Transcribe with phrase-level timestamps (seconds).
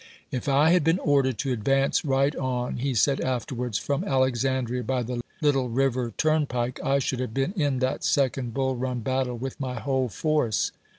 [0.31, 4.07] "If I had been ordered TfSony, ^^ advance right on," he said afterwards, "from of^Xe
[4.07, 8.75] Alexandria by the Little River turnpike, I should "o'STiie^^ have been in that Second Bull
[8.75, 9.79] Run battle with my oftiiewar.
[9.81, 10.71] whole force."